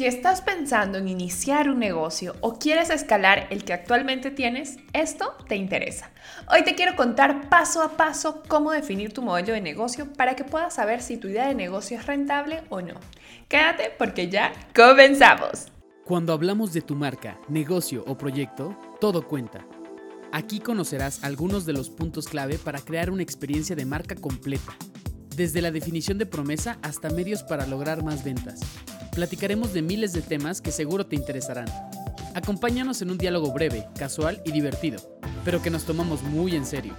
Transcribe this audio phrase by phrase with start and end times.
[0.00, 5.36] Si estás pensando en iniciar un negocio o quieres escalar el que actualmente tienes, esto
[5.46, 6.10] te interesa.
[6.50, 10.44] Hoy te quiero contar paso a paso cómo definir tu modelo de negocio para que
[10.44, 12.94] puedas saber si tu idea de negocio es rentable o no.
[13.46, 15.66] Quédate porque ya comenzamos.
[16.06, 19.66] Cuando hablamos de tu marca, negocio o proyecto, todo cuenta.
[20.32, 24.74] Aquí conocerás algunos de los puntos clave para crear una experiencia de marca completa,
[25.36, 28.60] desde la definición de promesa hasta medios para lograr más ventas
[29.12, 31.66] platicaremos de miles de temas que seguro te interesarán.
[32.34, 35.00] Acompáñanos en un diálogo breve, casual y divertido,
[35.44, 36.94] pero que nos tomamos muy en serio.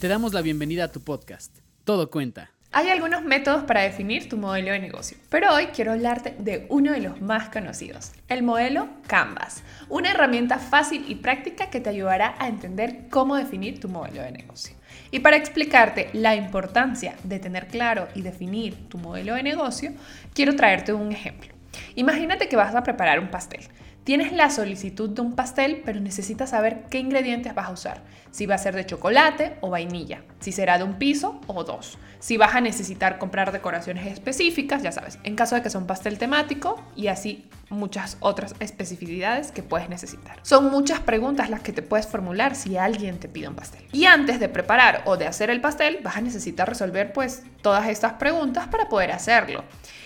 [0.00, 1.56] Te damos la bienvenida a tu podcast.
[1.84, 2.50] Todo cuenta.
[2.72, 6.92] Hay algunos métodos para definir tu modelo de negocio, pero hoy quiero hablarte de uno
[6.92, 12.34] de los más conocidos, el modelo Canvas, una herramienta fácil y práctica que te ayudará
[12.38, 14.75] a entender cómo definir tu modelo de negocio.
[15.10, 19.92] Y para explicarte la importancia de tener claro y definir tu modelo de negocio,
[20.34, 21.54] quiero traerte un ejemplo.
[21.94, 23.60] Imagínate que vas a preparar un pastel.
[24.06, 28.02] Tienes la solicitud de un pastel, pero necesitas saber qué ingredientes vas a usar.
[28.30, 31.98] Si va a ser de chocolate o vainilla, si será de un piso o dos.
[32.20, 35.88] Si vas a necesitar comprar decoraciones específicas, ya sabes, en caso de que sea un
[35.88, 40.38] pastel temático y así muchas otras especificidades que puedes necesitar.
[40.42, 43.82] Son muchas preguntas las que te puedes formular si alguien te pide un pastel.
[43.90, 47.88] Y antes de preparar o de hacer el pastel, vas a necesitar resolver pues todas
[47.88, 49.64] estas preguntas para poder hacerlo.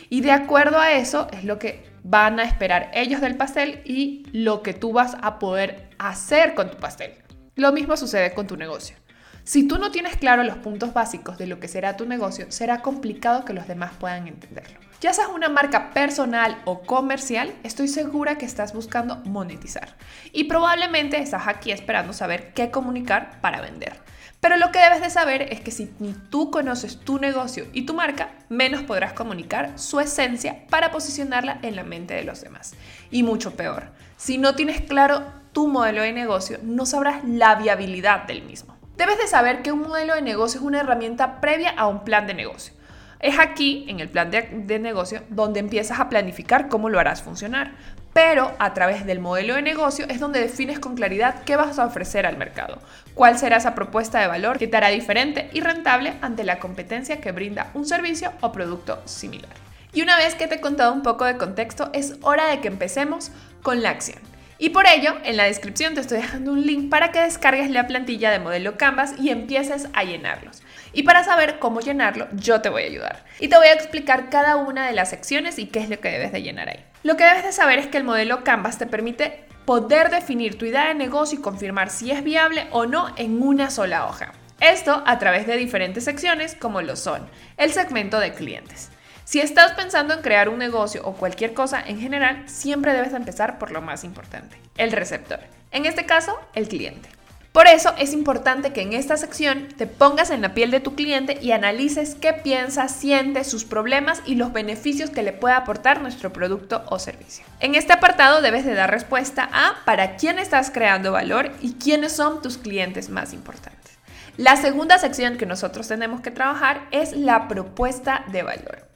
[0.08, 4.24] Y de acuerdo a eso es lo que van a esperar ellos del pastel y
[4.32, 7.12] lo que tú vas a poder hacer con tu pastel.
[7.56, 8.96] Lo mismo sucede con tu negocio.
[9.44, 12.82] Si tú no tienes claro los puntos básicos de lo que será tu negocio, será
[12.82, 14.89] complicado que los demás puedan entenderlo.
[15.00, 19.96] Ya seas una marca personal o comercial, estoy segura que estás buscando monetizar
[20.30, 23.94] y probablemente estás aquí esperando saber qué comunicar para vender.
[24.40, 27.86] Pero lo que debes de saber es que si ni tú conoces tu negocio y
[27.86, 32.74] tu marca, menos podrás comunicar su esencia para posicionarla en la mente de los demás.
[33.10, 33.84] Y mucho peor,
[34.18, 38.76] si no tienes claro tu modelo de negocio, no sabrás la viabilidad del mismo.
[38.98, 42.26] Debes de saber que un modelo de negocio es una herramienta previa a un plan
[42.26, 42.74] de negocio.
[43.20, 47.72] Es aquí, en el plan de, negocio, donde empiezas a planificar cómo lo harás funcionar.
[48.14, 51.86] Pero a través del modelo de negocio es donde defines con claridad qué vas a
[51.86, 52.80] ofrecer al mercado,
[53.14, 57.20] cuál será esa propuesta de valor que te hará diferente y rentable ante la competencia
[57.20, 59.52] que brinda un servicio o producto similar.
[59.92, 62.68] Y una vez que te he contado un poco de contexto, es hora de que
[62.68, 63.30] empecemos
[63.62, 64.18] con la acción.
[64.58, 67.86] Y por ello, en la descripción te estoy dejando un link para que descargues la
[67.86, 70.62] plantilla de modelo Canvas y empieces a llenarlos.
[70.92, 73.24] Y para saber cómo llenarlo, yo te voy a ayudar.
[73.38, 76.10] Y te voy a explicar cada una de las secciones y qué es lo que
[76.10, 76.84] debes de llenar ahí.
[77.02, 80.64] Lo que debes de saber es que el modelo Canvas te permite poder definir tu
[80.64, 84.32] idea de negocio y confirmar si es viable o no en una sola hoja.
[84.60, 87.26] Esto a través de diferentes secciones como lo son
[87.56, 88.90] el segmento de clientes.
[89.24, 93.58] Si estás pensando en crear un negocio o cualquier cosa en general, siempre debes empezar
[93.58, 95.38] por lo más importante, el receptor.
[95.70, 97.08] En este caso, el cliente.
[97.52, 100.94] Por eso es importante que en esta sección te pongas en la piel de tu
[100.94, 106.00] cliente y analices qué piensa, siente, sus problemas y los beneficios que le puede aportar
[106.00, 107.44] nuestro producto o servicio.
[107.58, 112.12] En este apartado debes de dar respuesta a para quién estás creando valor y quiénes
[112.12, 113.98] son tus clientes más importantes.
[114.36, 118.89] La segunda sección que nosotros tenemos que trabajar es la propuesta de valor.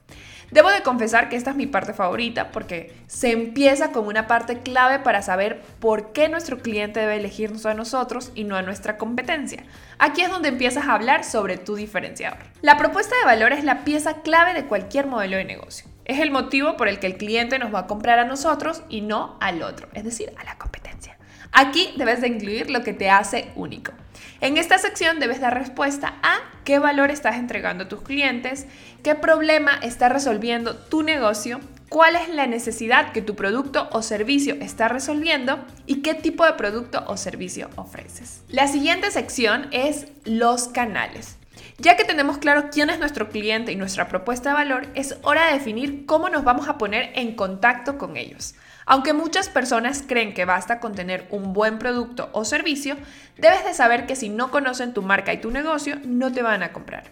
[0.55, 4.61] Debo de confesar que esta es mi parte favorita porque se empieza con una parte
[4.61, 8.97] clave para saber por qué nuestro cliente debe elegirnos a nosotros y no a nuestra
[8.97, 9.65] competencia.
[9.99, 12.39] Aquí es donde empiezas a hablar sobre tu diferenciador.
[12.63, 15.89] La propuesta de valor es la pieza clave de cualquier modelo de negocio.
[16.05, 19.01] Es el motivo por el que el cliente nos va a comprar a nosotros y
[19.01, 21.14] no al otro, es decir, a la competencia.
[21.55, 23.93] Aquí debes de incluir lo que te hace único.
[24.41, 28.67] En esta sección debes dar respuesta a qué valor estás entregando a tus clientes,
[29.03, 34.57] qué problema está resolviendo tu negocio, cuál es la necesidad que tu producto o servicio
[34.61, 38.43] está resolviendo y qué tipo de producto o servicio ofreces.
[38.49, 41.37] La siguiente sección es los canales.
[41.79, 45.47] Ya que tenemos claro quién es nuestro cliente y nuestra propuesta de valor, es hora
[45.47, 48.55] de definir cómo nos vamos a poner en contacto con ellos.
[48.87, 52.97] Aunque muchas personas creen que basta con tener un buen producto o servicio,
[53.39, 56.63] debes de saber que si no conocen tu marca y tu negocio, no te van
[56.63, 57.05] a comprar.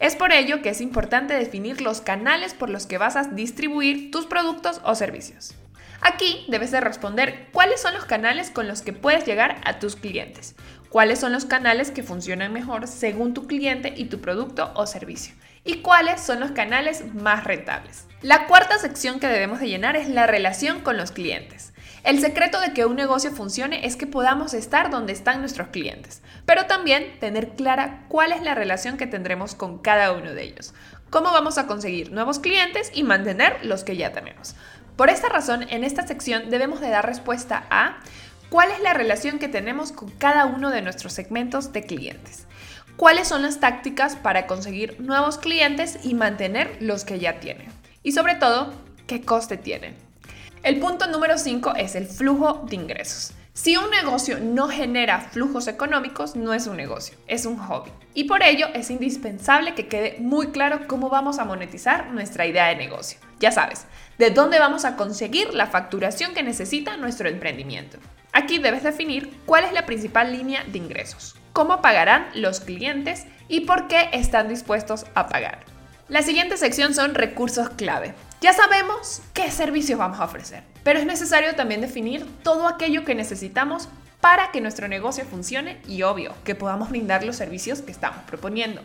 [0.00, 4.10] Es por ello que es importante definir los canales por los que vas a distribuir
[4.10, 5.54] tus productos o servicios.
[6.00, 9.96] Aquí debes de responder cuáles son los canales con los que puedes llegar a tus
[9.96, 10.56] clientes,
[10.90, 15.34] cuáles son los canales que funcionan mejor según tu cliente y tu producto o servicio,
[15.64, 18.06] y cuáles son los canales más rentables.
[18.20, 21.72] La cuarta sección que debemos de llenar es la relación con los clientes.
[22.02, 26.22] El secreto de que un negocio funcione es que podamos estar donde están nuestros clientes,
[26.44, 30.74] pero también tener clara cuál es la relación que tendremos con cada uno de ellos,
[31.10, 34.54] cómo vamos a conseguir nuevos clientes y mantener los que ya tenemos.
[34.96, 38.00] Por esta razón, en esta sección debemos de dar respuesta a
[38.50, 42.46] cuál es la relación que tenemos con cada uno de nuestros segmentos de clientes,
[42.96, 47.68] cuáles son las tácticas para conseguir nuevos clientes y mantener los que ya tienen,
[48.02, 48.74] y sobre todo,
[49.06, 49.94] qué coste tienen.
[50.62, 53.32] El punto número 5 es el flujo de ingresos.
[53.52, 57.90] Si un negocio no genera flujos económicos, no es un negocio, es un hobby.
[58.14, 62.66] Y por ello es indispensable que quede muy claro cómo vamos a monetizar nuestra idea
[62.66, 63.18] de negocio.
[63.38, 63.86] Ya sabes,
[64.18, 67.98] de dónde vamos a conseguir la facturación que necesita nuestro emprendimiento.
[68.32, 73.60] Aquí debes definir cuál es la principal línea de ingresos, cómo pagarán los clientes y
[73.60, 75.64] por qué están dispuestos a pagar.
[76.08, 78.14] La siguiente sección son recursos clave.
[78.40, 83.14] Ya sabemos qué servicios vamos a ofrecer, pero es necesario también definir todo aquello que
[83.14, 83.88] necesitamos
[84.20, 88.82] para que nuestro negocio funcione y obvio que podamos brindar los servicios que estamos proponiendo.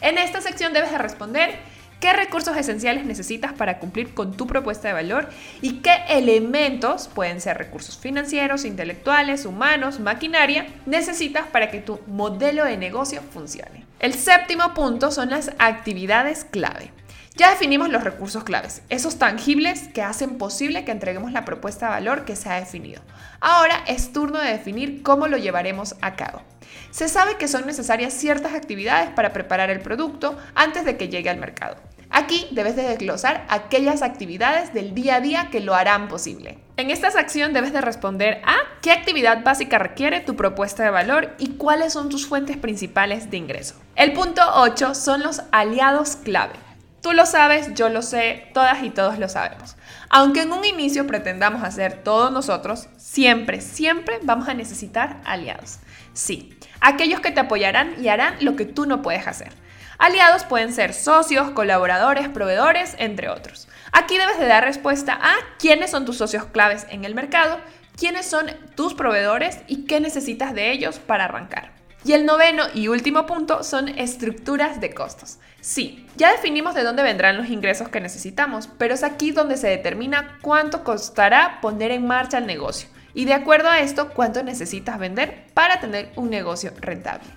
[0.00, 1.58] En esta sección debes de responder
[2.00, 5.28] qué recursos esenciales necesitas para cumplir con tu propuesta de valor
[5.60, 12.64] y qué elementos, pueden ser recursos financieros, intelectuales, humanos, maquinaria, necesitas para que tu modelo
[12.64, 13.84] de negocio funcione.
[14.00, 16.90] El séptimo punto son las actividades clave.
[17.36, 21.92] Ya definimos los recursos claves, esos tangibles que hacen posible que entreguemos la propuesta de
[21.92, 23.02] valor que se ha definido.
[23.40, 26.42] Ahora es turno de definir cómo lo llevaremos a cabo.
[26.90, 31.30] Se sabe que son necesarias ciertas actividades para preparar el producto antes de que llegue
[31.30, 31.76] al mercado.
[32.10, 36.58] Aquí debes de desglosar aquellas actividades del día a día que lo harán posible.
[36.76, 41.36] En esta sección debes de responder a qué actividad básica requiere tu propuesta de valor
[41.38, 43.76] y cuáles son tus fuentes principales de ingreso.
[43.94, 46.54] El punto 8 son los aliados clave.
[47.00, 49.76] Tú lo sabes, yo lo sé, todas y todos lo sabemos.
[50.10, 55.78] Aunque en un inicio pretendamos hacer todo nosotros, siempre, siempre vamos a necesitar aliados.
[56.12, 59.52] Sí, aquellos que te apoyarán y harán lo que tú no puedes hacer.
[59.96, 63.68] Aliados pueden ser socios, colaboradores, proveedores, entre otros.
[63.92, 67.60] Aquí debes de dar respuesta a quiénes son tus socios claves en el mercado,
[67.96, 71.79] quiénes son tus proveedores y qué necesitas de ellos para arrancar.
[72.04, 75.38] Y el noveno y último punto son estructuras de costos.
[75.60, 79.68] Sí, ya definimos de dónde vendrán los ingresos que necesitamos, pero es aquí donde se
[79.68, 84.98] determina cuánto costará poner en marcha el negocio y de acuerdo a esto cuánto necesitas
[84.98, 87.28] vender para tener un negocio rentable.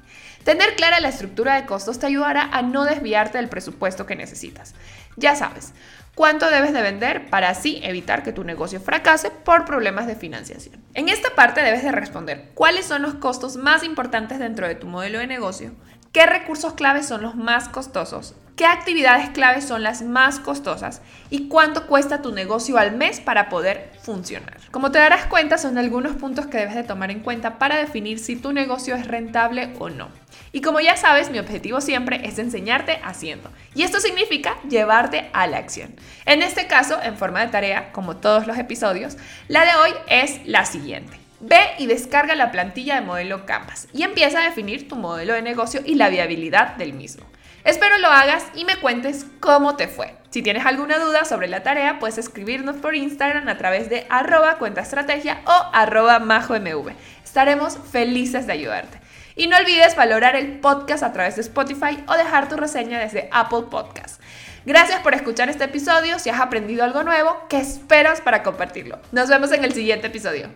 [0.44, 4.76] Tener clara la estructura de costos te ayudará a no desviarte del presupuesto que necesitas.
[5.16, 5.74] Ya sabes,
[6.16, 10.84] cuánto debes de vender para así evitar que tu negocio fracase por problemas de financiación.
[10.94, 14.88] En esta parte debes de responder cuáles son los costos más importantes dentro de tu
[14.88, 15.72] modelo de negocio,
[16.12, 21.48] qué recursos claves son los más costosos, qué actividades claves son las más costosas y
[21.48, 24.58] cuánto cuesta tu negocio al mes para poder funcionar.
[24.72, 28.20] Como te darás cuenta, son algunos puntos que debes de tomar en cuenta para definir
[28.20, 30.10] si tu negocio es rentable o no.
[30.56, 33.52] Y como ya sabes, mi objetivo siempre es enseñarte haciendo.
[33.74, 35.96] Y esto significa llevarte a la acción.
[36.28, 39.18] En este caso, en forma de tarea, como todos los episodios,
[39.48, 41.18] la de hoy es la siguiente.
[41.40, 45.42] Ve y descarga la plantilla de modelo Canvas y empieza a definir tu modelo de
[45.42, 47.26] negocio y la viabilidad del mismo.
[47.64, 50.14] Espero lo hagas y me cuentes cómo te fue.
[50.30, 54.58] Si tienes alguna duda sobre la tarea, puedes escribirnos por Instagram a través de arroba
[54.60, 56.94] cuentaestrategia o arroba majomv.
[57.24, 59.03] Estaremos felices de ayudarte.
[59.36, 63.30] Y no olvides valorar el podcast a través de Spotify o dejar tu reseña desde
[63.32, 64.22] Apple Podcast.
[64.66, 66.20] Gracias por escuchar este episodio.
[66.20, 69.00] Si has aprendido algo nuevo, ¿qué esperas para compartirlo?
[69.12, 70.50] Nos vemos en el siguiente episodio.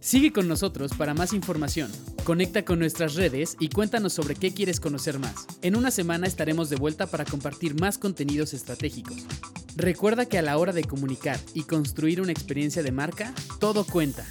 [0.00, 1.92] Sigue con nosotros para más información.
[2.24, 5.46] Conecta con nuestras redes y cuéntanos sobre qué quieres conocer más.
[5.62, 9.26] En una semana estaremos de vuelta para compartir más contenidos estratégicos.
[9.76, 14.24] Recuerda que a la hora de comunicar y construir una experiencia de marca, todo cuenta.